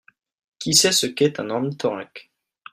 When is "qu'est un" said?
1.05-1.51